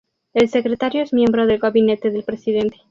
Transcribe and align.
El 0.33 0.49
secretario 0.49 1.03
es 1.03 1.13
miembro 1.13 1.45
del 1.45 1.59
gabinete 1.59 2.09
del 2.09 2.23
presidente. 2.23 2.79